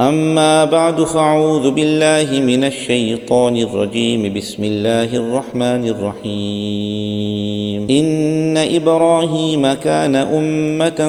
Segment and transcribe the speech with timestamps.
[0.00, 4.34] أما بعد فأعوذ بالله من الشيطان الرجيم.
[4.34, 7.86] بسم الله الرحمن الرحيم.
[7.90, 11.00] إن إبراهيم كان أمة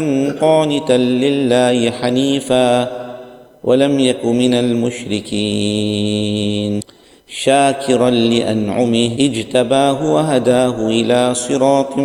[0.41, 2.89] قانتا لله حنيفا
[3.63, 5.25] ولم يك من المشركين.
[7.28, 11.98] شاكرا لأنعمه اجتباه وهداه إلى صراط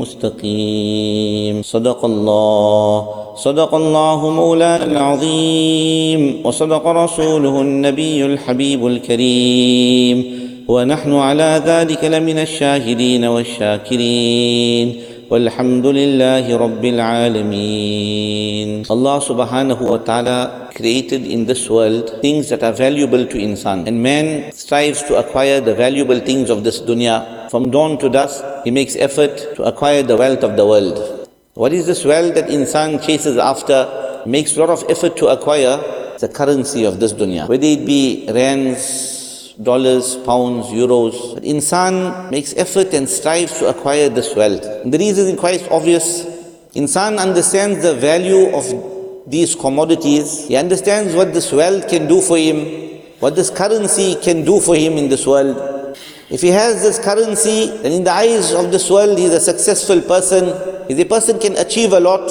[0.00, 1.62] مستقيم.
[1.62, 3.08] صدق الله.
[3.36, 6.40] صدق الله مولانا العظيم.
[6.44, 10.44] وصدق رسوله النبي الحبيب الكريم.
[10.68, 14.92] ونحن على ذلك لمن الشاهدين والشاكرين.
[15.30, 18.43] والحمد لله رب العالمين.
[18.90, 24.02] Allah subhanahu wa ta'ala created in this world things that are valuable to insan and
[24.02, 28.70] man strives to acquire the valuable things of this dunya from dawn to dusk he
[28.70, 33.00] makes effort to acquire the wealth of the world what is this wealth that insan
[33.06, 33.78] chases after
[34.26, 35.76] makes a lot of effort to acquire
[36.20, 39.14] the currency of this dunya whether it be rands
[39.62, 41.38] dollars, pounds, euros.
[41.42, 44.64] Insan makes effort and strives to acquire this wealth.
[44.82, 46.33] And the reason is quite obvious.
[46.74, 48.64] Insan understands the value of
[49.30, 50.48] these commodities.
[50.48, 54.74] He understands what this wealth can do for him, what this currency can do for
[54.74, 55.96] him in this world.
[56.30, 59.40] If he has this currency, then in the eyes of this world, he is a
[59.40, 60.46] successful person.
[60.90, 62.26] If a person can achieve a lot,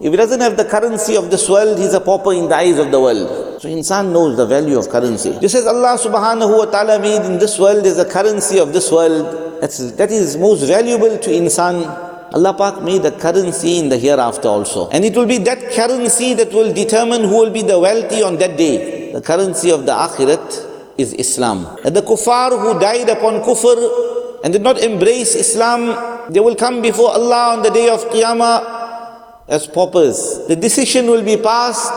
[0.00, 2.76] if he doesn't have the currency of this world, he's a pauper in the eyes
[2.76, 3.62] of the world.
[3.62, 5.38] So insan knows the value of currency.
[5.40, 8.90] Just as Allah subhanahu wa ta'ala made in this world is a currency of this
[8.90, 12.09] world, that's, that is most valuable to insan.
[12.32, 14.88] Allah Pak made a currency in the hereafter also.
[14.90, 18.36] And it will be that currency that will determine who will be the wealthy on
[18.36, 19.12] that day.
[19.12, 21.66] The currency of the akhirat is Islam.
[21.84, 26.80] And the kuffar who died upon kufr and did not embrace Islam, they will come
[26.82, 30.46] before Allah on the day of Qiyamah as paupers.
[30.46, 31.92] The decision will be passed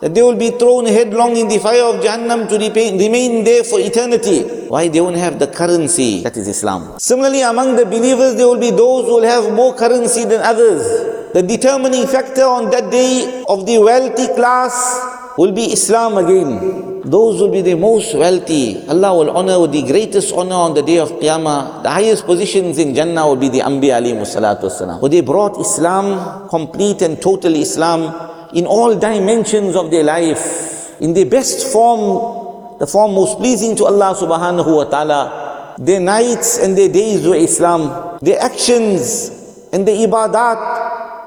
[0.00, 3.80] that they will be thrown headlong in the fire of Jahannam to remain there for
[3.80, 4.42] eternity.
[4.68, 4.88] Why?
[4.88, 6.98] They won't have the currency that is Islam.
[6.98, 11.32] Similarly, among the believers, there will be those who will have more currency than others.
[11.32, 17.02] The determining factor on that day of the wealthy class will be Islam again.
[17.02, 18.84] Those will be the most wealthy.
[18.88, 21.82] Allah will honor with the greatest honor on the day of Qiyamah.
[21.82, 24.98] The highest positions in Jannah will be the Anbiya alayhi salatu wasalam.
[25.00, 31.00] For they brought Islam, complete and total Islam, in all dimensions of their life.
[31.00, 35.74] In the best form, the form most pleasing to Allah subhanahu wa ta'ala.
[35.78, 38.18] Their nights and their days were Islam.
[38.22, 40.86] Their actions and their ibadat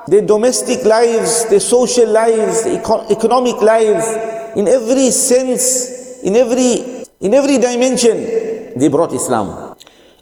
[0.09, 2.81] their domestic lives, their social lives, their
[3.11, 4.05] economic lives,
[4.57, 9.68] in every sense, in every, in every dimension, they brought Islam.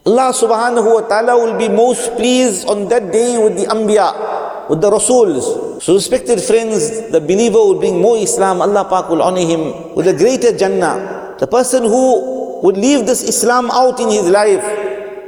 [0.07, 4.79] Allah subhanahu wa ta'ala will be most pleased on that day with the Anbiya, with
[4.79, 5.83] the Rasuls.
[5.83, 10.07] So respected friends, the believer will bring more Islam, Allah Pak will honor him with
[10.07, 11.35] a greater Jannah.
[11.39, 14.63] The person who would leave this Islam out in his life,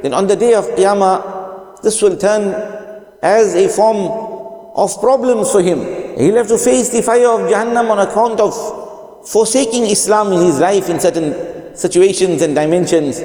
[0.00, 2.48] then on the day of Qiyamah, this will turn
[3.20, 4.08] as a form
[4.80, 5.84] of problems for him.
[6.16, 8.56] He'll have to face the fire of Jahannam on account of
[9.28, 13.20] forsaking Islam in his life in certain situations and dimensions.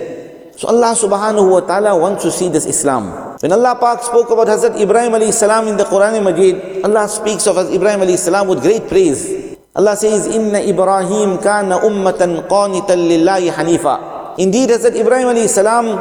[0.55, 3.35] So Allah subhanahu wa ta'ala wants to see this Islam.
[3.43, 7.43] When Allah Pak spoke about Hazrat Ibrahim alayhi salam in the Quran Majid, Allah speaks
[7.47, 9.53] of Ibrahim alayhi salam with great praise.
[9.75, 14.39] Allah says, Inna Ibrahim kana ummatan qanitan lillahi hanifa.
[14.39, 15.91] Indeed, Hazrat Ibrahim alayhi salam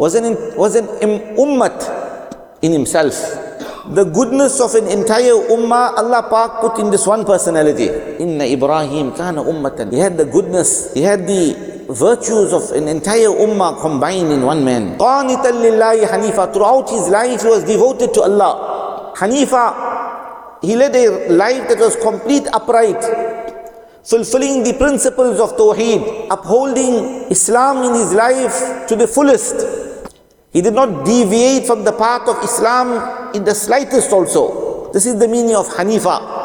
[0.00, 0.88] was an, was an
[1.36, 1.76] ummat
[2.64, 3.44] in himself
[3.92, 7.92] the goodness of an entire ummah, Allah Pak put in this one personality.
[8.16, 9.92] Inna Ibrahim kana ummatan.
[9.92, 14.63] He had the goodness, he had the virtues of an entire ummah combined in one
[14.63, 14.97] man.
[14.97, 16.53] Qanitan lillahi hanifa.
[16.53, 19.13] Throughout his life, he was devoted to Allah.
[19.15, 23.01] Hanifa, he led a life that was complete upright,
[24.03, 29.55] fulfilling the principles of Tawheed, upholding Islam in his life to the fullest.
[30.51, 34.91] He did not deviate from the path of Islam in the slightest also.
[34.91, 36.39] This is the meaning of Hanifa.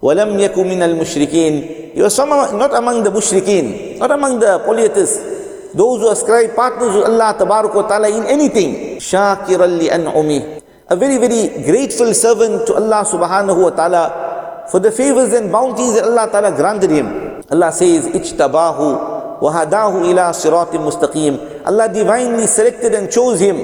[0.00, 5.73] وَلَمْ يَكُ مِنَ الْمُشْرِكِينَ He was not among the mushrikeen, Not among the polytheists.
[5.73, 8.97] Those who ascribe partners to Allah Ta'ala in anything.
[8.97, 10.61] Shakiran li an'umi.
[10.87, 15.95] A very, very grateful servant to Allah subhanahu wa ta'ala for the favors and bounties
[15.95, 17.07] that Allah ta'ala granted him.
[17.49, 21.65] Allah says, Ijtabahu wahadahu ila siratim mustaqim.
[21.65, 23.57] Allah divinely selected and chose him.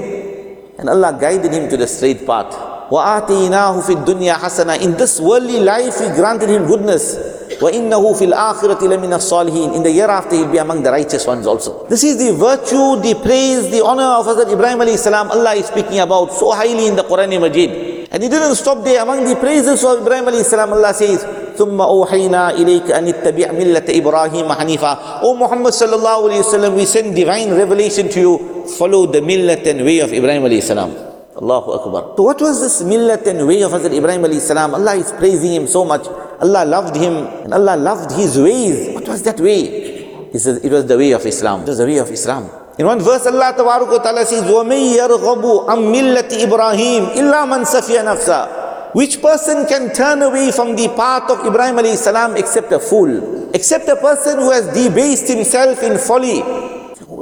[0.78, 2.71] And Allah guided him to the straight path.
[2.92, 7.16] وَآتِينَاهُ فِي الدُّنْيَا حَسَنًا In this worldly life, we granted him goodness.
[7.62, 11.48] وَإِنَّهُ فِي الْآخِرَةِ لَمِنَ الصَّالِحِينَ In the year after, he'll be among the righteous ones
[11.48, 11.88] also.
[11.88, 15.32] This is the virtue, the praise, the honor of Hazrat Ibrahim alayhi salam.
[15.32, 18.10] Allah is speaking about so highly in the Quran Majid.
[18.12, 19.02] And he didn't stop there.
[19.02, 23.84] Among the praises of Ibrahim alayhi salam, Allah says, ثم أوحينا إليك أن اتبع ملة
[23.90, 28.66] إبراهيم حنيفا O Muhammad sallallahu alayhi wasallam, we send divine revelation to you.
[28.80, 31.11] Follow the millat and way of Ibrahim alayhi salam.
[31.37, 32.17] Allahu Akbar.
[32.17, 34.75] So what was this millat and way of Hazrat Ibrahim alayhi salam?
[34.75, 36.07] Allah is praising him so much.
[36.41, 37.15] Allah loved him
[37.45, 38.95] and Allah loved his ways.
[38.95, 40.31] What was that way?
[40.33, 41.63] He says it was the way of Islam.
[41.63, 42.49] It was the way of Islam.
[42.79, 48.93] In one verse, Allah Ta'ala says, وَمَن يَرْغَبُ عَن مِلَّةِ إِبْرَاهِيمِ إِلَّا مَنْ سَفِيَ نَفْسَهُ
[48.95, 53.49] Which person can turn away from the path of Ibrahim alayhi salam except a fool?
[53.55, 56.41] Except a person who has debased himself in folly.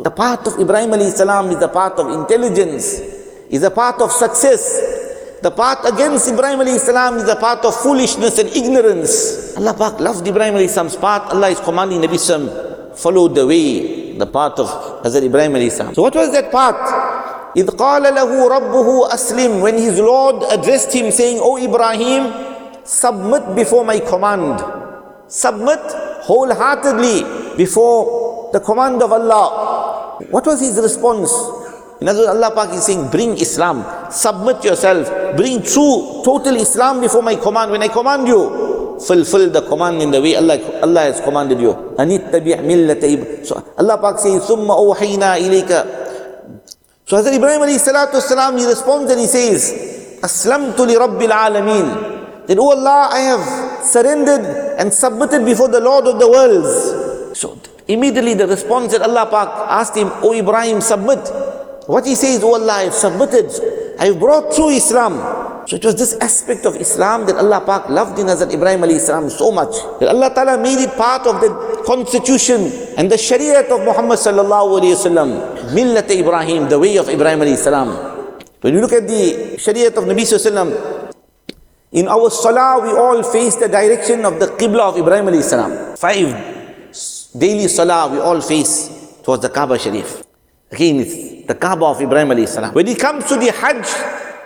[0.03, 2.99] The path of Ibrahim alayhi salam is the path of intelligence,
[3.51, 5.41] is the path of success.
[5.43, 9.55] The path against Ibrahim alayhi salam is the path of foolishness and ignorance.
[9.57, 11.33] Allah Pak loved Ibrahim alayhi salam's path.
[11.33, 14.69] Allah is commanding Nabi Sallam, follow the way, the path of
[15.05, 15.95] Hazrat Ibrahim alayhi salam.
[15.95, 17.13] So what was that path?
[17.55, 22.33] إذ قال له ربه أسلم when his Lord addressed him saying, O Ibrahim,
[22.83, 24.59] submit before my command.
[25.29, 25.79] Submit
[26.27, 30.19] wholeheartedly before the command of Allah.
[30.31, 31.31] What was his response?
[32.02, 37.02] In other words, Allah Pak is saying, bring Islam, submit yourself, bring true, total Islam
[37.02, 37.72] before my command.
[37.72, 41.74] When I command you, fulfill the command in the way Allah, Allah has commanded you.
[43.44, 45.84] So Allah Pak says, Thumma awhayna ilayka.
[47.06, 52.48] So Hazrat Ibrahim alayhi salatu wasalam, he responds and he says, Aslamtu li rabbil alameen.
[52.48, 54.46] That, oh Allah, I have surrendered
[54.80, 57.38] and submitted before the Lord of the worlds.
[57.38, 61.20] So immediately the response that Allah Pak asked him, O Ibrahim, submit.
[61.90, 63.50] What he says, Oh Allah, I have submitted.
[63.98, 65.18] I have brought true Islam.
[65.66, 69.02] So it was this aspect of Islam that Allah Pak loved in Hazrat Ibrahim alayhi
[69.02, 71.50] salam so much that Allah Ta'ala made it part of the
[71.90, 75.30] constitution and the shariat of Muhammad sallallahu alayhi wasallam.
[75.74, 77.90] Millat Ibrahim, the way of Ibrahim alayhi salam.
[78.62, 81.10] When you look at the shariat of Nabi sallallahu
[81.92, 85.98] in our salah we all face the direction of the qibla of Ibrahim alayhi salam.
[85.98, 86.38] Five
[87.34, 88.94] daily salah we all face
[89.26, 90.29] towards the Kaaba Sharif.
[90.72, 92.74] Again, it's the Kaaba of Ibrahim alayhi salam.
[92.74, 93.88] When it comes to the Hajj,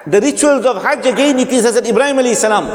[0.08, 2.66] the rituals of Hajj again it is Hazrat Ibrahim alayhi salam.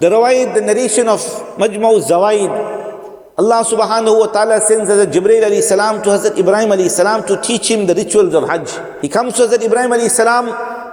[0.00, 1.20] The rawayid, the narration of
[1.56, 2.50] Majma'u Zawaid.
[3.38, 7.40] Allah subhanahu wa ta'ala sends Hazrat Jibreel alayhi salam to Hazrat Ibrahim alayhi salam to
[7.40, 9.02] teach him the rituals of Hajj.
[9.02, 10.46] He comes to Hazrat Ibrahim alayhi salam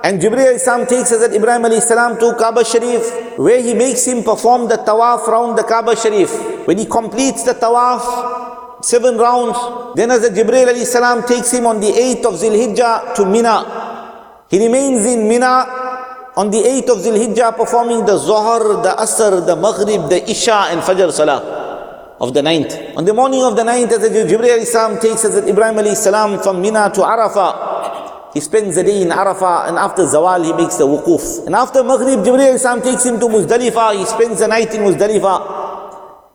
[0.04, 4.06] and Jibreel alayhi salam takes Hazrat Ibrahim alayhi salam to Kaaba Sharif where he makes
[4.06, 6.30] him perform the tawaf round the Kaaba Sharif.
[6.68, 8.41] When he completes the tawaf,
[8.84, 9.58] seven rounds,
[9.96, 14.46] then as Hazrat Jibreel alayhi salam takes him on the 8th of Zilhijjah to Mina.
[14.50, 19.56] He remains in Mina on the 8th of Zilhijjah performing the Zohar, the Asr, the
[19.56, 22.98] Maghrib, the Isha and Fajr Salah of the 9th.
[22.98, 26.62] On the morning of the 9th, as Jibreel Islam takes as Ibrahim alayhi salam from
[26.62, 30.86] Mina to Arafah, he spends the day in Arafah and after Zawal he makes the
[30.86, 31.46] wukuf.
[31.46, 35.61] And after Maghrib, Jibreel Islam takes him to Muzdalifah, he spends the night in Muzdalifah.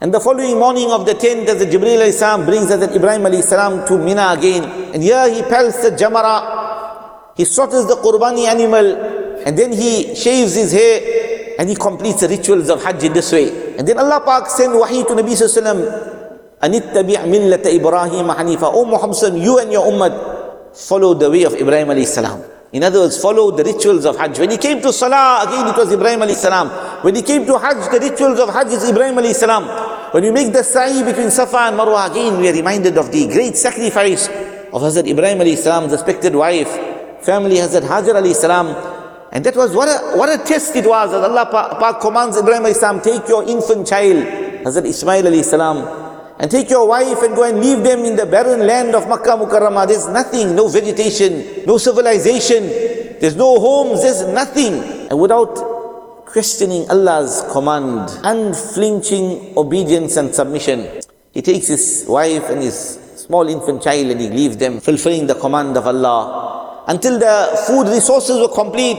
[0.00, 3.96] And the following morning of the 10th, as Jibreel Islam brings Hazrat Ibrahim salam to
[3.96, 4.92] Mina again.
[4.92, 6.66] And here he pelts the Jamara
[7.36, 8.96] he slaughters the qurbani animal
[9.44, 13.30] and then he shaves his hair and he completes the rituals of Hajj in this
[13.30, 13.76] way.
[13.76, 18.72] And then Allah Pak sent wahi to Nabi Sallallahu Anittabi' millata Ibrahim hanifa.
[18.72, 22.55] O Muhammad you and your ummah follow the way of Ibrahim alayhi salam.
[22.72, 24.40] In other words, follow the rituals of Hajj.
[24.40, 26.68] When he came to Salah, again it was Ibrahim alayhi salam.
[27.02, 29.64] When he came to Hajj, the rituals of Hajj is Ibrahim alayhi salam.
[30.12, 33.26] When we make the sa'i between Safa and Marwa, again we are reminded of the
[33.28, 36.68] great sacrifice of Hazrat Ibrahim alayhi salam, respected wife,
[37.24, 38.68] family Hazrat Hajar alayhi salam.
[39.30, 41.46] And that was what a, what a test it was that Allah
[41.78, 44.24] Pak commands Ibrahim alayhi salam, take your infant child,
[44.66, 46.05] Hazrat Ismail alayhi salam,
[46.38, 49.36] and take your wife and go and leave them in the barren land of Makkah
[49.36, 49.88] Mukarramah.
[49.88, 52.68] There's nothing, no vegetation, no civilization,
[53.20, 54.74] there's no homes, there's nothing.
[55.08, 55.54] And without
[56.26, 61.00] questioning Allah's command, unflinching obedience and submission,
[61.32, 62.76] he takes his wife and his
[63.16, 67.88] small infant child and he leaves them, fulfilling the command of Allah until the food
[67.88, 68.98] resources were complete.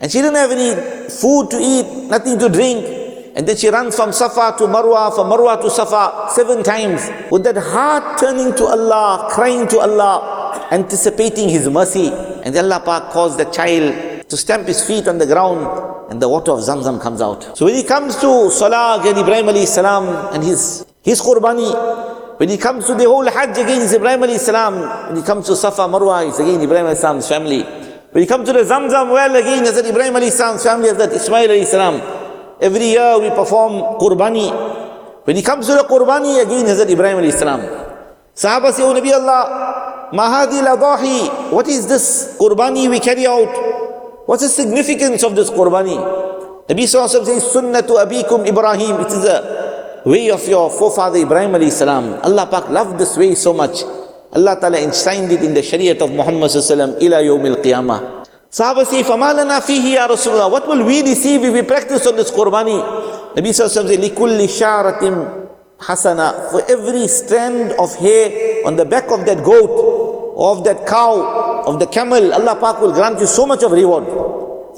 [0.00, 0.74] And she didn't have any
[1.10, 2.99] food to eat, nothing to drink.
[3.36, 7.44] And then she runs from Safa to Marwa, from Marwa to Safa seven times with
[7.44, 12.08] that heart turning to Allah, crying to Allah, anticipating His mercy.
[12.44, 15.66] And Allah Pak caused the child to stamp his feet on the ground
[16.10, 17.58] and the water of Zamzam comes out.
[17.58, 22.48] So when he comes to Salah again, Ibrahim alayhi salam and his, his qurbani, when
[22.48, 25.08] he comes to the whole Hajj again, Ibrahim alayhi salam.
[25.08, 27.62] When he comes to Safa Marwa, it's again Ibrahim alayhi salam's family.
[27.62, 31.12] When he comes to the Zamzam well again, it's Ibrahim alayhi salam's family, it's that
[31.12, 32.19] Ismail alayhi salam.
[32.60, 34.52] Every year we perform Qurbani.
[35.24, 37.60] When he comes to the Qurbani again, it's Ibrahim alayhi salam.
[38.34, 44.26] Sahaba say, O Nabi Allah, Mahadi ladahi, what is this Qurbani we carry out?
[44.26, 45.96] What's the significance of this Qurbani?
[46.68, 49.00] Nabi Sallallahu says, Sunnah Sunnatu abikum Ibrahim.
[49.00, 52.20] It is a way of your forefather Ibrahim alayhi salam.
[52.22, 53.82] Allah Pak loved this way so much.
[54.32, 58.20] Allah Ta'ala enshrined it in the Shariat of Muhammad Sallallahu ila yawmil qiyamah.
[58.50, 62.06] Sahaba say, فَمَا لَنَا فِيهِ يَا رَسُولَ اللَّهِ What will we receive if we practice
[62.06, 63.34] on this Qurbani?
[63.34, 65.46] Nabi Sallallahu says, لِكُلِّ شَارَةٍ
[65.78, 71.62] hasana for every strand of hair on the back of that goat of that cow
[71.64, 74.04] of the camel Allah Pak will grant you so much of reward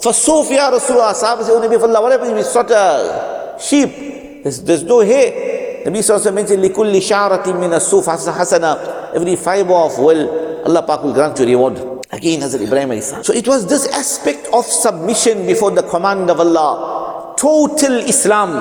[0.00, 4.42] for Sufya Rasulullah Sahaba say, oh Nabi Allah, what happens if we slaughter sheep?
[4.42, 5.84] There's, there's no hair.
[5.84, 9.14] Nabi Sallallahu mentioned, لِكُلِّ شَعْرَةٍ مِنَ hasana.
[9.14, 11.91] Every fiber of wool, Allah Pak will grant you reward.
[12.11, 17.35] Again, Hazrat Ibrahim So it was this aspect of submission before the command of Allah.
[17.37, 18.55] Total Islam.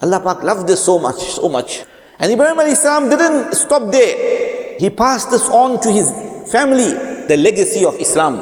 [0.00, 1.84] Allah Pak loved this so much, so much.
[2.18, 4.78] And Ibrahim Islam didn't stop there.
[4.78, 6.08] He passed this on to his
[6.50, 6.92] family,
[7.28, 8.40] the legacy of Islam.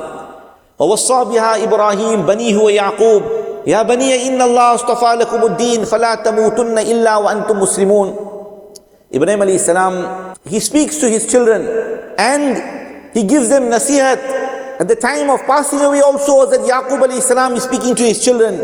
[0.79, 3.23] ووصى بها إبراهيم بنيه ويعقوب
[3.67, 8.09] يا بني إن الله اصطفى لكم الدين فلا تموتن إلا وأنتم مسلمون
[9.11, 9.95] Ibrahim alayhi salam,
[10.45, 11.65] he speaks to his children
[12.21, 12.61] and
[13.15, 14.49] he gives them nasihat.
[14.79, 18.23] At the time of passing away also that Yaqub alayhi salam is speaking to his
[18.23, 18.55] children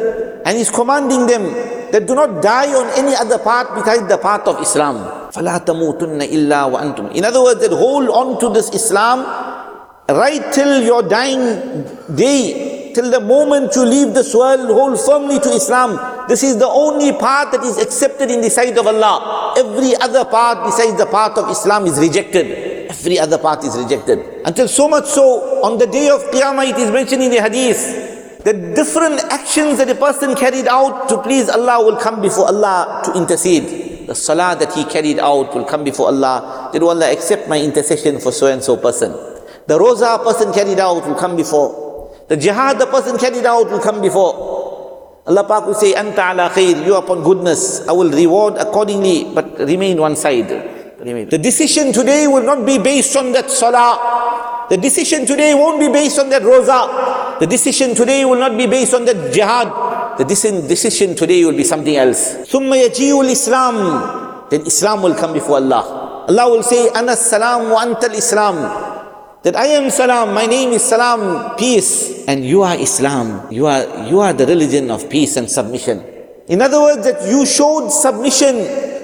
[0.46, 1.42] and he's commanding them
[1.90, 5.30] that do not die on any other path besides the path of Islam.
[5.34, 9.26] فَلَا تَمُوتُنَّ إِلَّا وَأَنْتُمْ In other words, that hold on to this Islam
[10.08, 11.82] right till your dying
[12.14, 15.98] day, till the moment you leave this world, hold firmly to Islam.
[16.28, 19.54] This is the only path that is accepted in the sight of Allah.
[19.58, 22.67] Every other path besides the path of Islam is rejected.
[22.89, 24.41] Every other path is rejected.
[24.45, 28.43] Until so much so, on the day of Qiyamah, it is mentioned in the hadith,
[28.43, 33.01] the different actions that a person carried out to please Allah will come before Allah
[33.05, 34.07] to intercede.
[34.07, 36.71] The salah that he carried out will come before Allah.
[36.73, 39.11] Did Allah accept my intercession for so and so person?
[39.67, 42.09] The roza person carried out will come before.
[42.27, 44.33] The jihad the person carried out will come before.
[45.27, 47.87] Allah Pak will say, Anta ala khair, you upon goodness.
[47.87, 50.78] I will reward accordingly, but remain one side.
[51.30, 54.66] The decision today will not be based on that salah.
[54.70, 57.38] The decision today won't be based on that roza.
[57.40, 59.68] The decision today will not be based on that jihad.
[60.18, 62.46] The decision today will be something else.
[62.48, 64.48] ثُمَّ يَجِيُّ Islam.
[64.50, 66.26] Then Islam will come before Allah.
[66.28, 68.94] Allah will say, أَنَا السَّلَامُ وَأَنْتَ الْإِسْلَامُ
[69.44, 73.52] that I am Salam, my name is Salam, peace, and you are Islam.
[73.52, 76.00] You are, you are the religion of peace and submission.
[76.48, 78.56] In other words, that you showed submission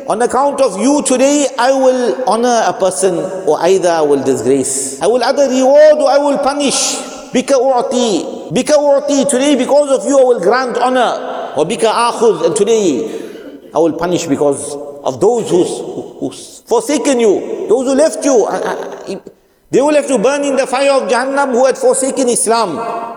[0.08, 3.16] on account of you today, I will honor a person
[3.48, 5.02] or either I will disgrace.
[5.02, 6.76] I will either reward or I will punish.
[7.34, 8.54] Bika u'ti.
[8.54, 9.26] Bika u'ti.
[9.26, 11.54] Today because of you I will grant honor.
[11.58, 12.46] Or bika akhud.
[12.46, 17.66] And today I will punish because of those who's, who's forsaken you.
[17.68, 18.46] Those who left you.
[19.72, 22.76] They will have to burn in the fire of Jahannam who had forsaken Islam.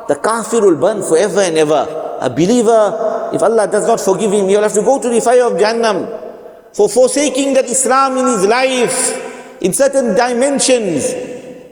[0.08, 2.16] The kafir will burn forever and ever.
[2.20, 5.20] A believer, if Allah does not forgive him, he will have to go to the
[5.20, 6.27] fire of Jahannam
[6.72, 11.12] for forsaking that Islam in his life in certain dimensions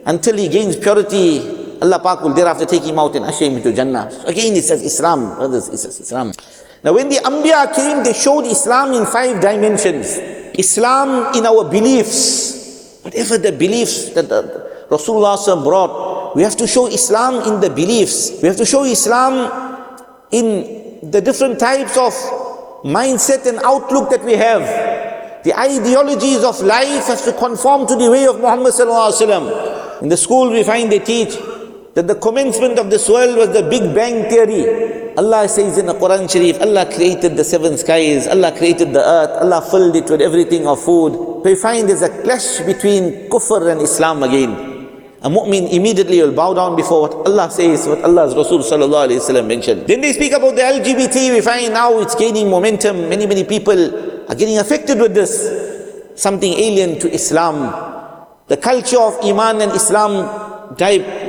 [0.05, 1.55] until he gains purity.
[1.81, 4.09] Allah Pak will thereafter take him out and usher him into Jannah.
[4.25, 6.33] Again, it says Islam, brothers, it says Islam.
[6.83, 10.17] Now, when the Anbiya came, they showed Islam in five dimensions.
[10.57, 16.35] Islam in our beliefs, whatever the beliefs that the, Rasulullah brought.
[16.35, 18.41] We have to show Islam in the beliefs.
[18.41, 19.51] We have to show Islam
[20.31, 22.13] in the different types of
[22.83, 24.61] mindset and outlook that we have.
[25.43, 28.73] The ideologies of life has to conform to the way of Muhammad
[30.01, 31.35] In the school we find they teach
[31.93, 35.15] that the commencement of this world was the Big Bang Theory.
[35.17, 39.41] Allah says in the Quran Sharif, Allah created the seven skies, Allah created the earth,
[39.41, 41.43] Allah filled it with everything of food.
[41.43, 44.66] We find there's a clash between kufr and Islam again.
[45.23, 49.33] A mu'min immediately will bow down before what Allah says, what Allah's Rasul sallallahu alayhi
[49.33, 49.87] wa mentioned.
[49.87, 53.09] Then they speak about the LGBT, we find now it's gaining momentum.
[53.09, 56.13] Many, many people are getting affected with this.
[56.15, 57.73] Something alien to Islam.
[58.47, 60.23] The culture of Iman and Islam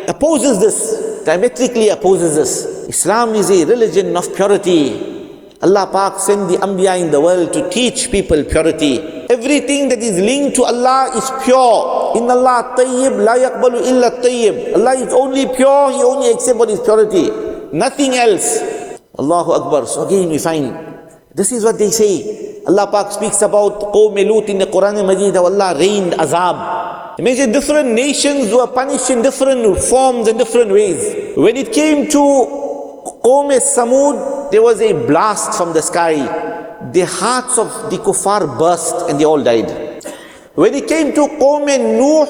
[0.07, 2.89] opposes this, diametrically opposes this.
[2.89, 5.18] Islam is a religion of purity.
[5.59, 9.03] Allah Pak sent the Ambiya in the world to teach people purity.
[9.27, 12.15] Everything that is linked to Allah is pure.
[12.15, 14.79] In Allah tayyib la yaqbalu illa tayyib.
[14.79, 17.27] Allah is only pure, He only accepts what is purity.
[17.75, 18.63] Nothing else.
[19.19, 19.87] Allahu Akbar.
[19.91, 20.71] So again we find,
[21.35, 22.63] this is what they say.
[22.63, 27.19] Allah Pak speaks about Qawm in the Quran Majid how Allah rained azab.
[27.19, 31.35] Imagine different nations were punished in different forms and different ways.
[31.35, 32.23] When it came to
[33.27, 36.49] Qawm Samud, there was a blast from the sky
[36.93, 39.69] the hearts of the kuffar burst and they all died.
[40.55, 42.27] When it came to Qawm Nuh,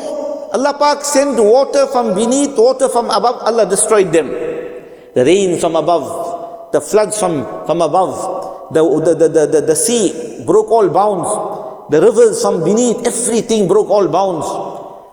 [0.53, 4.29] Allah Pak sent water from beneath, water from above, Allah destroyed them.
[4.29, 10.43] The rain from above, the floods from, from above, the, the, the, the, the sea
[10.45, 14.47] broke all bounds, the rivers from beneath, everything broke all bounds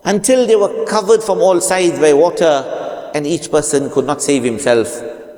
[0.06, 4.44] until they were covered from all sides by water and each person could not save
[4.44, 4.88] himself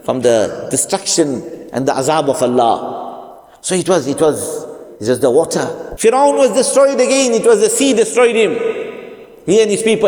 [0.03, 3.47] from the destruction and the azab of Allah.
[3.61, 4.63] So it was, it was,
[4.99, 5.95] it was the water.
[5.95, 8.53] Firaun was destroyed again, it was the sea destroyed him,
[9.45, 10.07] he and his people.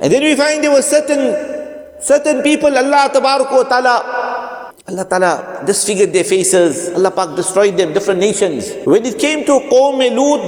[0.00, 6.24] And then we find there were certain, certain people, Allah Ta'ala, Allah Ta'ala disfigured their
[6.24, 6.94] faces.
[6.94, 8.70] Allah Pak destroyed them, different nations.
[8.84, 9.98] When it came to Qawm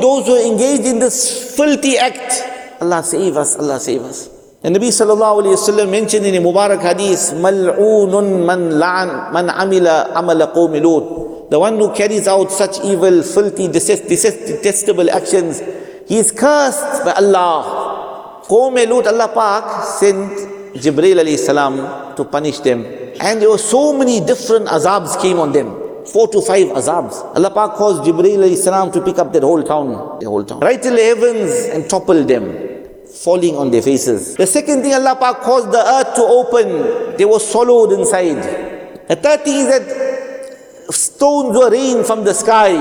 [0.00, 4.37] those who engaged in this filthy act, Allah save us, Allah save us.
[4.60, 10.52] And Nabi sallallahu alayhi wasallam mentioned in a Mubarak hadith, man la'an man amila amala
[10.52, 11.48] qawmi Lut.
[11.50, 15.60] The one who carries out such evil, filthy, detestable actions,
[16.08, 18.42] he is cursed by Allah.
[18.48, 22.84] Qawmi Lut, Allah Pak sent Jibreel alayhi salam to punish them.
[23.20, 25.70] And there were so many different azabs came on them.
[26.04, 27.14] Four to five azabs.
[27.36, 30.18] Allah Pak caused Jibreel salam to pick up that whole town.
[30.18, 30.58] The whole town.
[30.58, 32.67] Right till the heavens and topple them
[33.14, 34.36] falling on their faces.
[34.36, 38.42] The second thing Allah Pak caused the earth to open, they were swallowed inside.
[39.08, 42.76] The third thing is that stones were rained from the sky.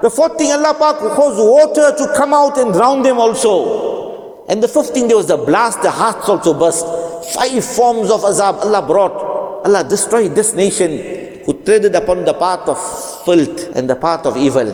[0.00, 4.44] The fourth thing Allah Pak caused water to come out and drown them also.
[4.48, 6.86] And the fifth thing there was the blast, the hearts also burst.
[7.34, 9.66] Five forms of azab Allah brought.
[9.66, 12.78] Allah destroyed this nation who treaded upon the path of
[13.24, 14.66] filth and the path of evil.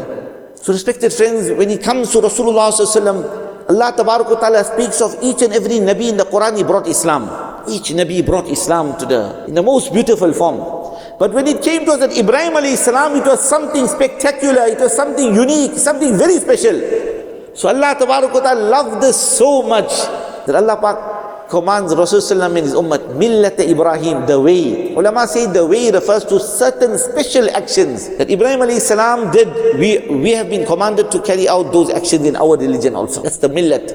[0.57, 2.71] So respected friends, when it comes to Rasulullah
[3.69, 7.31] Allah Ta'ala speaks of each and every Nabi in the Quran, he brought Islam.
[7.69, 10.85] Each Nabi brought Islam to the, in the most beautiful form.
[11.19, 14.79] But when it came to us that Ibrahim alayhi salam, it was something spectacular, it
[14.79, 16.77] was something unique, something very special.
[17.55, 19.91] So Allah Ta'ala loved this so much
[20.47, 20.77] that Allah
[21.49, 24.95] commands Rasulullah and his ummah, Millat Ibrahim, the way.
[24.95, 29.49] Ulama say the way refers to certain special actions that Ibrahim alayhi salam did.
[29.79, 33.23] We, we have been commanded to carry out those actions in our religion also.
[33.23, 33.87] That's the millat.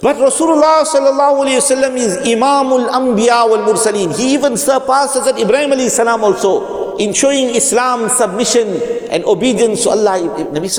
[0.00, 4.16] But Rasulullah sallallahu alayhi wasallam is Imamul Anbiya wal Mursaleen.
[4.16, 8.78] He even surpasses that Ibrahim alayhi salam also in showing Islam submission
[9.10, 10.22] and obedience to Allah.
[10.54, 10.70] Nabi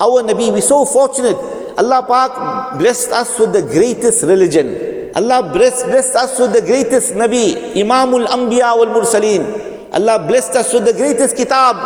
[0.00, 1.34] Our Nabi, we're so fortunate.
[1.76, 4.93] Allah Pak blessed us with the greatest religion.
[5.14, 9.46] Allah blessed, blessed us with the greatest Nabi, Imamul Anbiya wal Mursaleen.
[9.94, 11.76] Allah blessed us with the greatest kitab,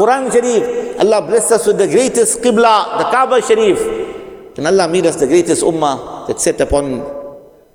[0.00, 0.98] Quran Sharif.
[0.98, 3.78] Allah blessed us with the greatest Qibla, the Kaaba Sharif.
[4.56, 7.04] And Allah made us the greatest ummah that set upon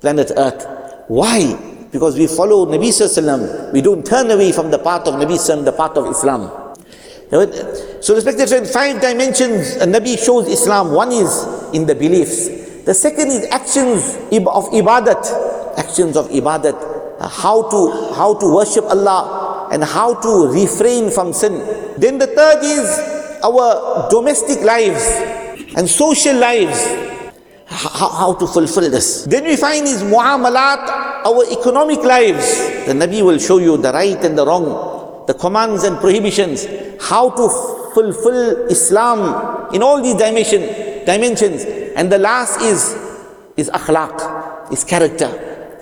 [0.01, 0.65] planet Earth.
[1.07, 1.53] Why?
[1.91, 5.65] Because we follow Nabi Sallallahu We don't turn away from the path of Nabi Sallallahu
[5.65, 6.49] the path of Islam.
[8.01, 10.91] So respected friends, five dimensions Nabi shows Islam.
[10.91, 12.62] One is in the beliefs.
[12.83, 15.23] The second is actions of ibadat,
[15.79, 16.75] actions of ibadat,
[17.19, 21.63] uh, how to how to worship Allah and how to refrain from sin.
[21.95, 22.83] Then the third is
[23.39, 24.99] our domestic lives
[25.79, 26.75] and social lives.
[27.65, 29.23] How, how to fulfill this.
[29.25, 30.83] Then we find is muamalat,
[31.25, 32.45] our economic lives.
[32.85, 36.67] The Nabi will show you the right and the wrong, the commands and prohibitions,
[37.01, 37.47] how to
[37.95, 40.61] fulfill Islam in all these dimension,
[41.05, 41.63] dimensions.
[41.95, 42.93] And the last is,
[43.57, 45.29] is akhlaq, is character.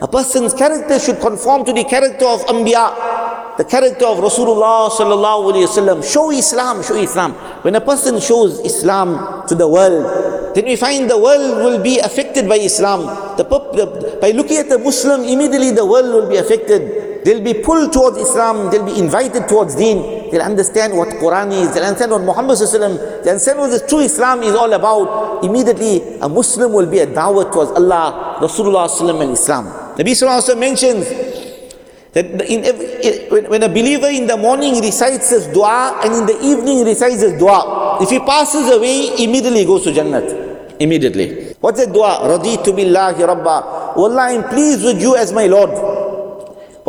[0.01, 5.53] A person's character should conform to the character of Anbiya, the character of Rasulullah sallallahu
[5.53, 6.01] alayhi wasallam.
[6.01, 7.34] Show Islam, show Islam.
[7.62, 11.99] When a person shows Islam to the world, then we find the world will be
[11.99, 13.05] affected by Islam.
[13.38, 17.11] The, by looking at the Muslim, immediately the world will be affected.
[17.23, 21.73] They'll be pulled towards Islam, they'll be invited towards deen, they'll understand what Quran is,
[21.73, 25.43] they'll understand what Muhammad they'll understand what the true Islam is all about.
[25.43, 28.89] Immediately, a Muslim will be a dawah towards Allah, Rasulullah
[29.21, 29.65] and Islam.
[29.97, 31.05] Nabi Sallallahu mentions
[32.13, 36.38] that in every, when a believer in the morning recites his dua and in the
[36.43, 40.79] evening recites his dua, if he passes away, immediately goes to Jannat.
[40.79, 41.53] Immediately.
[41.60, 42.25] What's the dua?
[42.25, 43.93] Raditu billahi rabba.
[43.95, 45.90] Allah, I'm pleased with you as my Lord.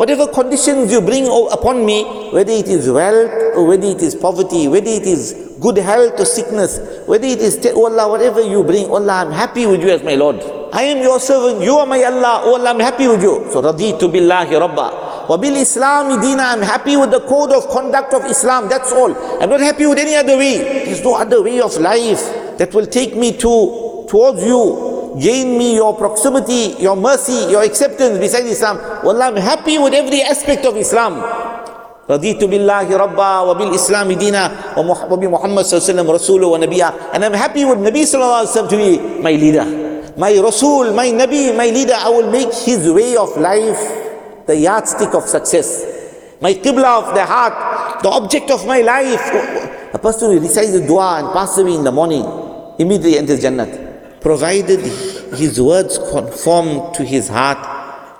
[0.03, 4.67] Whatever conditions you bring upon me, whether it is wealth or whether it is poverty,
[4.67, 8.87] whether it is good health or sickness, whether it is, oh Allah, whatever you bring,
[8.87, 10.41] oh Allah, I'm happy with you as my Lord.
[10.73, 13.47] I am your servant, you are my Allah, oh Allah, I'm happy with you.
[13.53, 15.27] So, raditu billahi rabba.
[15.29, 19.15] Wabil Islam dina, I'm happy with the code of conduct of Islam, that's all.
[19.41, 20.83] I'm not happy with any other way.
[20.83, 22.19] There's no other way of life
[22.57, 28.18] that will take me to towards you gain me your proximity, your mercy, your acceptance
[28.18, 28.78] beside Islam.
[29.04, 31.22] Wallah, I'm happy with every aspect of Islam.
[32.08, 34.50] رضيت بالله ربا وبالإسلام دينا
[35.12, 38.48] وبمحمد صلى الله عليه وسلم رسوله ونبيا and I'm happy with Nabi صلى الله عليه
[38.48, 39.66] وسلم to be my leader
[40.16, 43.76] my Rasul, my Nabi, my leader I will make his way of life
[44.46, 45.84] the yardstick of success
[46.40, 49.20] my qibla of the heart the object of my life.
[49.94, 52.24] A person who recites the dua and passes away in the morning,
[52.78, 53.81] immediately enters Jannat.
[54.23, 54.79] Provided
[55.35, 57.59] his words conform to his heart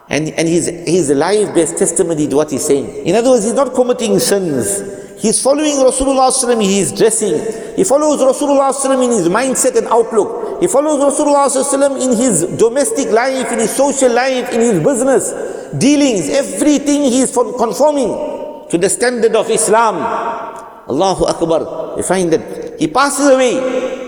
[0.09, 3.05] and, and his, his life bears testimony to what he's saying.
[3.07, 5.01] In other words, he's not committing sins.
[5.21, 7.39] He's following Rasulullah in his dressing.
[7.77, 10.61] He follows Rasulullah in his mindset and outlook.
[10.61, 15.31] He follows Rasulullah in his domestic life, in his social life, in his business
[15.79, 16.29] dealings.
[16.29, 19.95] Everything he is conforming to the standard of Islam.
[20.89, 21.95] Allahu Akbar.
[21.95, 23.55] We find that he passes away,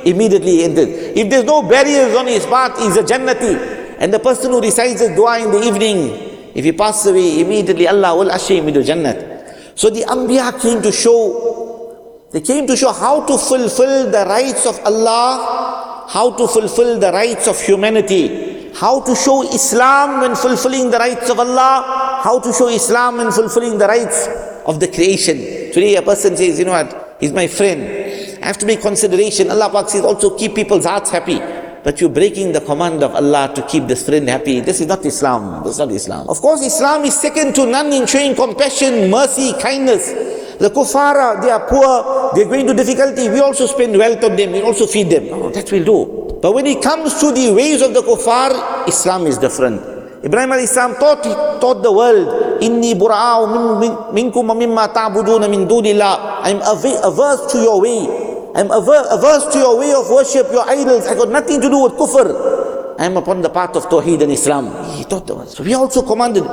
[0.05, 0.87] immediately enters.
[1.17, 3.97] If there's no barriers on his path, he's a Jannati.
[3.99, 7.87] And the person who recites the dua in the evening, if he passes away, immediately
[7.87, 9.77] Allah will usher him into Jannat.
[9.77, 14.65] So the Anbiya came to show, they came to show how to fulfill the rights
[14.65, 20.91] of Allah, how to fulfill the rights of humanity, how to show Islam when fulfilling
[20.91, 24.27] the rights of Allah, how to show Islam when fulfilling the rights
[24.65, 25.37] of the creation.
[25.73, 28.04] Today a person says, you know what, he's my friend.
[28.45, 29.49] Have to make consideration.
[29.49, 31.41] Allah Pak says also keep people's hearts happy
[31.85, 34.59] but you're breaking the command of Allah to keep this friend happy.
[34.59, 35.61] This is not Islam.
[35.61, 36.27] This is not Islam.
[36.27, 40.09] Of course, Islam is second to none in showing compassion, mercy, kindness.
[40.57, 43.29] The kuffara, they are poor, they're going to difficulty.
[43.29, 45.29] We also spend wealth on them, we also feed them.
[45.29, 46.39] Oh, that we'll do.
[46.41, 49.79] But when it comes to the ways of the kuffar, Islam is different.
[50.25, 51.21] Ibrahim alayhi salam taught,
[51.61, 55.69] taught the world, Inni minkum mimma ta'buduna min.
[56.01, 58.24] I'm averse to your way.
[58.55, 61.05] I'm averse to your way of worship, your idols.
[61.07, 62.95] I got nothing to do with kufr.
[62.97, 64.71] I am upon the path of Tawheed and Islam.
[64.95, 65.45] He taught them.
[65.47, 66.45] So we also commanded.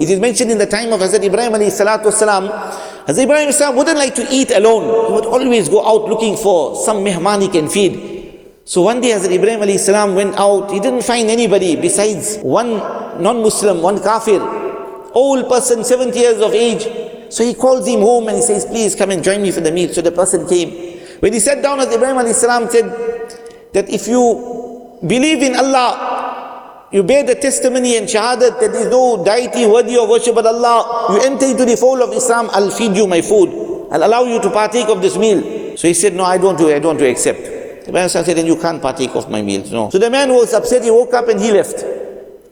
[0.00, 2.48] It is mentioned in the time of Hazrat Ibrahim alayhi salatu wasalam.
[3.04, 5.08] Hazrat Ibrahim salam wouldn't like to eat alone.
[5.08, 8.40] He would always go out looking for some mehman he can feed.
[8.64, 10.70] So one day Hazrat Ibrahim alayhi salam went out.
[10.70, 12.78] He didn't find anybody besides one
[13.22, 14.40] non-Muslim, one kafir.
[15.12, 16.88] Old person, 70 years of age.
[17.30, 19.70] So he calls him home and he says, please come and join me for the
[19.70, 19.92] meal.
[19.92, 20.99] So the person came.
[21.20, 22.88] When he sat down as Ibrahim salam said
[23.72, 28.90] that if you believe in Allah, you bear the testimony and shahadat that there is
[28.90, 32.70] no deity worthy of worship but Allah, you enter into the fold of Islam, I'll
[32.70, 33.88] feed you my food.
[33.92, 35.76] I'll allow you to partake of this meal.
[35.76, 37.40] So he said, no, I don't do I don't do accept.
[37.86, 39.70] Ibrahim said, then you can't partake of my meals.
[39.70, 39.90] No.
[39.90, 41.84] So the man was upset, he woke up and he left.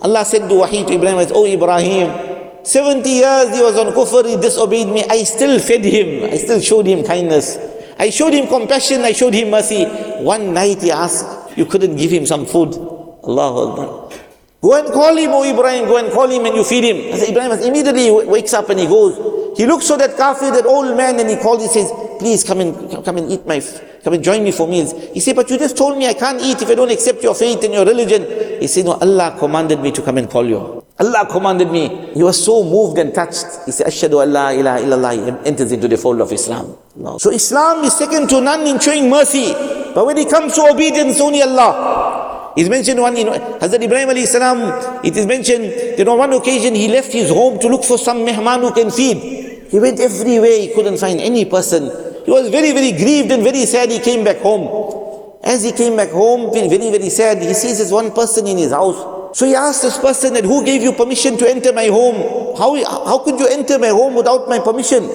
[0.01, 4.37] Allah said to Wahi to Ibrahim, Oh Ibrahim, 70 years he was on kufr, he
[4.37, 7.59] disobeyed me, I still fed him, I still showed him kindness.
[7.99, 9.85] I showed him compassion, I showed him mercy.
[10.23, 12.75] One night he asked, you couldn't give him some food.
[12.75, 14.19] Allahu Akbar.
[14.61, 17.13] Go and call him, O Ibrahim, go and call him and you feed him.
[17.13, 19.57] As Ibrahim immediately wakes up and he goes.
[19.57, 22.61] He looks to that kafir, that old man, and he calls, he says, please come
[22.61, 23.61] and come and eat my,
[24.05, 24.93] come and join me for meals.
[25.13, 27.35] He said, but you just told me I can't eat if I don't accept your
[27.35, 28.61] faith and your religion.
[28.61, 30.78] He said, no, Allah commanded me to come and call you.
[31.01, 32.11] Allah commanded me.
[32.13, 33.47] He was so moved and touched.
[33.67, 35.13] He said, Ashhadu Allah ilaha illallah.
[35.15, 36.77] He enters into the fold of Islam.
[37.19, 39.53] So Islam is second to none in showing mercy.
[39.95, 42.53] But when it comes to obedience, only Allah.
[42.57, 44.59] He's mentioned one, you know, Hazrat Ibrahim alayhi salam,
[45.05, 48.27] it is mentioned that on one occasion he left his home to look for some
[48.27, 49.69] mehman who can feed.
[49.71, 51.85] He went everywhere, he couldn't find any person.
[52.25, 53.91] He was very, very grieved and very sad.
[53.91, 55.39] He came back home.
[55.45, 58.73] As he came back home, very, very sad, he sees this one person in his
[58.73, 59.18] house.
[59.33, 62.57] So he asked this person that who gave you permission to enter my home?
[62.57, 65.09] How, how could you enter my home without my permission?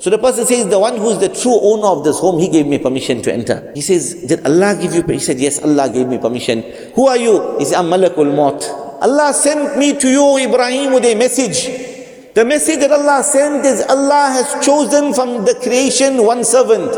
[0.00, 2.48] So the person says, the one who is the true owner of this home, he
[2.48, 3.70] gave me permission to enter.
[3.74, 5.02] He says, did Allah give you?
[5.02, 6.62] He said, yes, Allah gave me permission.
[6.94, 7.58] Who are you?
[7.58, 8.64] He said, I'm Malakul Maut.
[9.02, 11.68] Allah sent me to you, Ibrahim, with a message.
[12.32, 16.96] The message that Allah sent is Allah has chosen from the creation one servant.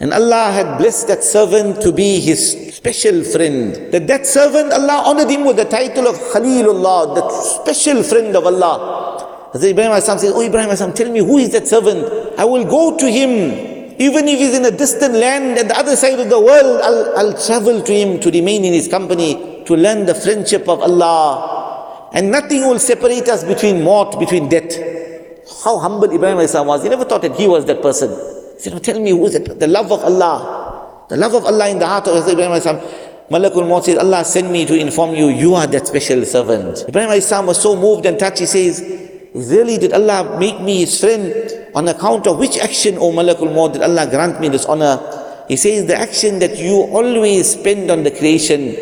[0.00, 3.74] And Allah had blessed that servant to be his special friend.
[3.92, 8.46] That that servant, Allah honored him with the title of Khalilullah, the special friend of
[8.46, 9.50] Allah.
[9.52, 12.06] Hazrat Ibrahim Asam says, Oh Ibrahim Asam, tell me who is that servant?
[12.38, 13.96] I will go to him.
[13.98, 17.18] Even if he's in a distant land at the other side of the world, I'll,
[17.18, 22.10] I'll travel to him to remain in his company, to learn the friendship of Allah.
[22.12, 24.78] And nothing will separate us between maut, between death.
[25.64, 26.84] How humble Ibrahim Asam was.
[26.84, 28.37] He never thought that he was that person.
[28.58, 29.58] Said, oh, tell me who is it?
[29.58, 31.06] The love of Allah.
[31.08, 32.80] The love of Allah in the heart of Ibrahim Islam.
[33.30, 36.84] Malakul Maut says, Allah sent me to inform you, you are that special servant.
[36.88, 38.80] Ibrahim Islam was so moved and touched, he says,
[39.34, 41.32] really did Allah make me his friend
[41.74, 44.98] on account of which action, O Malakul Maut, did Allah grant me this honor?
[45.46, 48.74] He says, the action that you always spend on the creation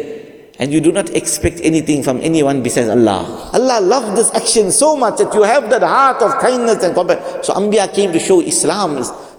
[0.59, 3.51] and you do not expect anything from anyone besides Allah.
[3.53, 7.43] Allah loved this action so much that you have that heart of kindness and compassion.
[7.43, 8.97] So Anbiya came to show Islam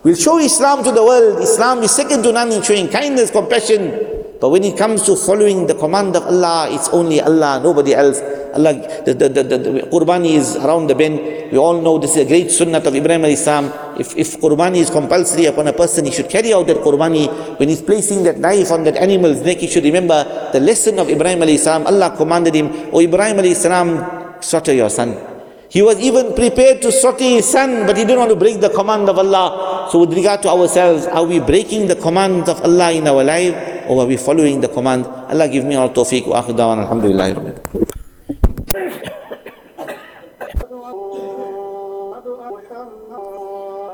[0.08, 1.44] We'll show Islam to the world.
[1.44, 3.92] Islam is second to none in showing kindness, compassion,
[4.40, 8.22] But when it comes to following the command of Allah, it's only Allah, nobody else.
[8.56, 8.72] Allah,
[9.04, 9.58] the, the, the, the,
[9.92, 11.52] Qurbani is around the bend.
[11.52, 13.68] We all know this is a great sunnah of Ibrahim alayhi salam.
[14.00, 17.60] If, if Qurbani is compulsory upon a person, he should carry out that Qurbani.
[17.60, 21.10] When he's placing that knife on that animal's neck, he should remember the lesson of
[21.10, 21.86] Ibrahim alayhi salam.
[21.86, 25.37] Allah commanded him, O Ibrahim alayhi salam, slaughter your son.
[25.73, 28.69] He was even prepared to slaughter his son, but he didn't want to break the
[28.69, 29.89] command of Allah.
[29.91, 33.57] So with regard to ourselves, are we breaking the command of Allah in our life
[33.89, 35.07] or are we following the command?
[35.07, 37.57] Allah give me all tawfiq wa akhir dawan alhamdulillah.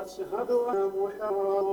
[0.08, 1.66] أشهد أن محمد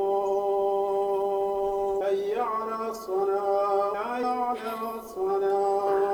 [2.03, 6.08] حي على الصلاة حي على الصلاة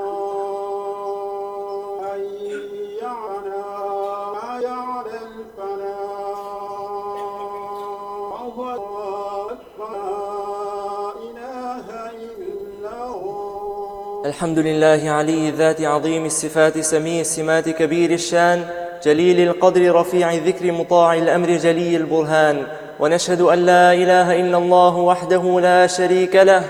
[14.27, 18.65] الحمد لله علي الذات عظيم الصفات سميع السمات كبير الشان
[19.05, 22.63] جليل القدر رفيع الذكر مطاع الأمر جلي البرهان
[23.01, 26.63] ونشهد أن لا إله إلا الله وحده لا شريك له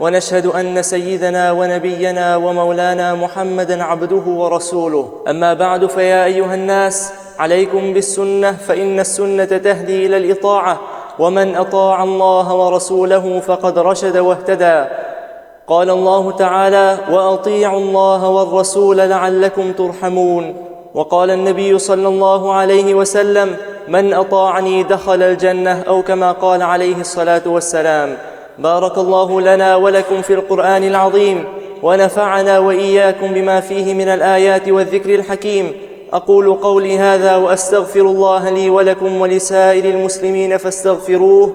[0.00, 5.12] ونشهد أن سيدنا ونبينا ومولانا محمدا عبده ورسوله.
[5.28, 10.80] أما بعد فيا أيها الناس عليكم بالسنة فإن السنة تهدي إلى الإطاعة
[11.18, 15.03] ومن أطاع الله ورسوله فقد رشد واهتدى.
[15.68, 20.54] قال الله تعالى وأطيعوا الله والرسول لعلكم ترحمون.
[20.94, 23.56] وقال النبي صلى الله عليه وسلم
[23.88, 28.16] من أطاعني دخل الجنة أو كما قال عليه الصلاة والسلام.
[28.58, 31.44] بارك الله لنا ولكم في القرآن العظيم
[31.82, 35.72] ونفعنا وإياكم بما فيه من الآيات والذكر الحكيم.
[36.12, 41.54] أقول قولي هذا وأستغفر الله لي ولكم ولسائر المسلمين فاستغفروه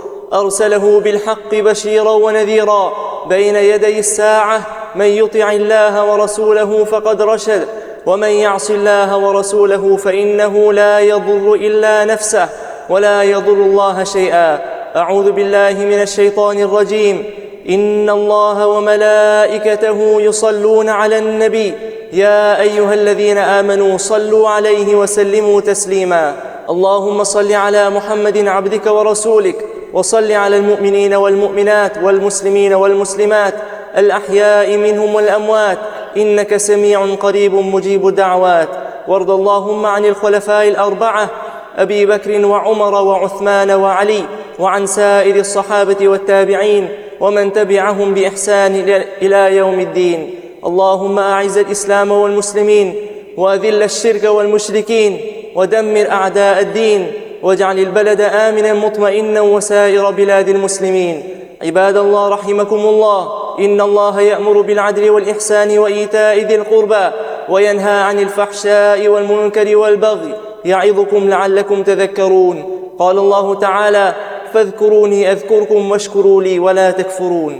[0.33, 2.93] أرسله بالحق بشيرا ونذيرا
[3.29, 4.61] بين يدي الساعة
[4.95, 7.67] من يطع الله ورسوله فقد رشد
[8.05, 12.49] ومن يعص الله ورسوله فإنه لا يضر إلا نفسه
[12.89, 14.59] ولا يضر الله شيئا.
[14.95, 17.23] أعوذ بالله من الشيطان الرجيم.
[17.69, 21.73] إن الله وملائكته يصلون على النبي.
[22.13, 26.35] يا أيها الذين آمنوا صلوا عليه وسلموا تسليما.
[26.69, 29.80] اللهم صل على محمد عبدك ورسولك.
[29.93, 33.53] وصل على المؤمنين والمؤمنات والمسلمين والمسلمات.
[33.97, 35.77] الأحياء منهم والأموات.
[36.17, 38.69] إنك سميع قريب مجيب الدعوات.
[39.07, 41.29] وارض اللهم عن الخلفاء الأربعة
[41.77, 44.23] أبي بكر وعمر وعثمان وعلي
[44.59, 50.35] وعن سائر الصحابة والتابعين ومن تبعهم بإحسان إلى يوم الدين.
[50.65, 52.95] اللهم أعز الإسلام والمسلمين
[53.37, 55.21] وأذل الشرك والمشركين
[55.55, 57.11] ودمر أعداء الدين.
[57.43, 61.23] واجعل البلد آمنا مطمئنا وسائر بلاد المسلمين.
[61.61, 63.21] عباد الله رحمكم الله
[63.59, 67.11] إن الله يأمر بالعدل والإحسان وإيتاء ذي القربى
[67.49, 70.33] وينهى عن الفحشاء والمنكر والبغي
[70.65, 72.57] يعظكم لعلكم تذكرون.
[72.99, 74.15] قال الله تعالى
[74.53, 77.59] فاذكروني أذكركم واشكروا لي ولا تكفرون.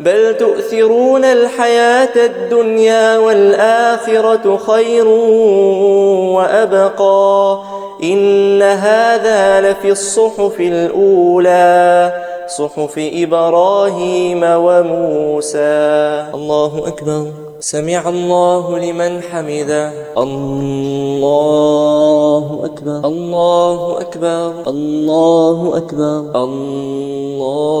[0.00, 5.06] بل تؤثرون الحياة الدنيا والآخرة خير
[6.36, 7.58] وأبقى.
[8.02, 12.12] إن هذا لفي الصحف الأولى
[12.58, 16.24] صحف إبراهيم وموسى.
[16.34, 17.26] الله أكبر.
[17.60, 19.92] سمع الله لمن حمده.
[20.18, 21.00] الله
[22.64, 23.08] أكبر.
[23.08, 24.52] الله أكبر.
[24.66, 26.42] الله أكبر.
[26.44, 27.80] الله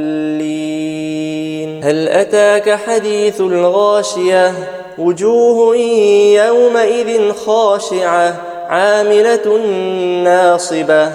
[2.11, 4.53] أتاك حديث الغاشية.
[4.97, 5.75] وجوه
[6.45, 8.35] يومئذ خاشعة
[8.69, 9.57] عاملة
[10.23, 11.11] ناصبة.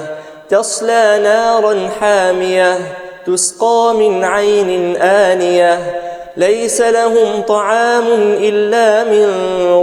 [0.48, 2.78] تصلى نارا حامية
[3.26, 6.00] تسقى من عين آنية.
[6.36, 8.04] ليس لهم طعام
[8.40, 9.28] إلا من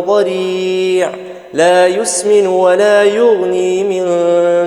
[0.08, 1.10] ضريع.
[1.54, 4.06] لا يسمن ولا يغني من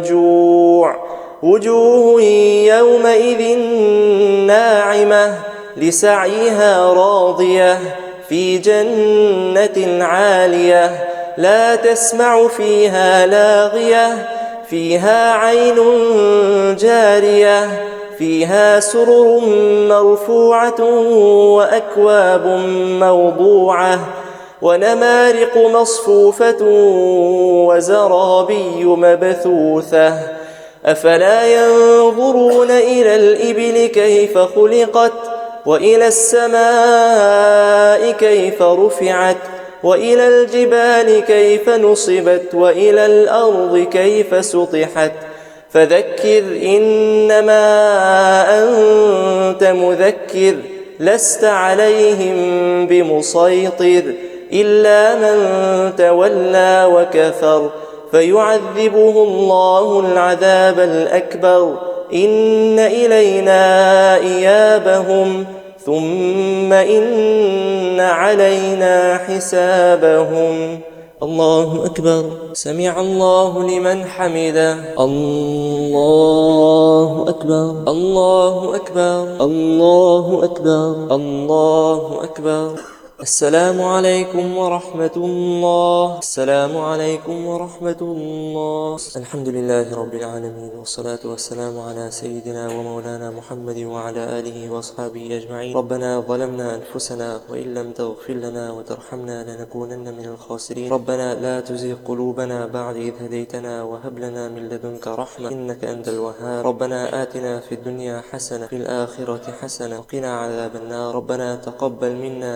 [0.02, 0.96] جوع.
[1.42, 3.58] وجوه يومئذ
[4.46, 5.55] ناعمة.
[5.76, 7.78] لسعيها راضية
[8.28, 11.04] في جنة عالية
[11.38, 14.28] لا تسمع فيها لاغية
[14.70, 15.76] فيها عين
[16.76, 17.82] جارية
[18.18, 19.40] فيها سرر
[19.88, 20.82] مرفوعة
[21.54, 22.46] وأكواب
[23.00, 23.98] موضوعة
[24.62, 26.56] ونمارق مصفوفة
[27.68, 30.18] وزرابي مبثوثة
[30.84, 35.35] أفلا ينظرون إلى الإبل كيف خلقت
[35.66, 39.36] وإلى السماء كيف رفعت
[39.82, 45.12] وإلى الجبال كيف نصبت وإلى الأرض كيف سطحت.
[45.70, 47.64] فذكر إنما
[48.58, 50.56] أنت مذكر
[51.00, 52.36] لست عليهم
[52.86, 54.02] بمسيطر
[54.52, 57.70] إلا من تولى وكفر.
[58.10, 61.78] فيعذبه الله العذاب الأكبر
[62.14, 65.46] إن إلينا إيابهم.
[65.86, 70.80] ثم إن علينا حسابهم.
[71.22, 72.24] الله أكبر.
[72.52, 74.76] سمع الله لمن حمده.
[74.98, 77.92] الله أكبر.
[77.92, 79.36] الله أكبر.
[79.40, 81.16] الله أكبر.
[81.16, 82.95] الله أكبر.
[83.16, 86.18] السلام عليكم ورحمة الله.
[86.18, 88.96] السلام عليكم ورحمة الله.
[89.16, 95.72] الحمد لله رب العالمين والصلاة والسلام على سيدنا ومولانا محمد وعلى آله وأصحابه أجمعين.
[95.76, 100.92] ربنا ظلمنا أنفسنا وإن لم تغفر لنا وترحمنا لنكونن من الخاسرين.
[100.92, 106.66] ربنا لا تزغ قلوبنا بعد إذ هديتنا وهب لنا من لدنك رحمة إنك أنت الوهاب.
[106.66, 111.14] ربنا آتنا في الدنيا حسنة في الآخرة حسنة وقنا عذاب النار.
[111.14, 112.54] ربنا تقبل منا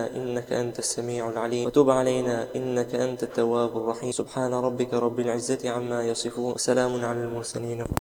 [0.50, 1.66] إنك أنت السميع العليم.
[1.66, 4.10] وتب علينا إنك أنت التواب الرحيم.
[4.10, 6.58] سبحان ربك رب العزة عما يصفون.
[6.58, 7.86] وسلام على المرسلين.